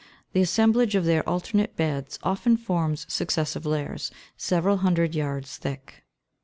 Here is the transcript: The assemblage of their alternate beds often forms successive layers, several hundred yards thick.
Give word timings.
The 0.33 0.41
assemblage 0.41 0.95
of 0.95 1.05
their 1.05 1.21
alternate 1.29 1.75
beds 1.75 2.17
often 2.23 2.57
forms 2.57 3.05
successive 3.07 3.67
layers, 3.67 4.09
several 4.35 4.77
hundred 4.77 5.13
yards 5.13 5.57
thick. 5.57 6.03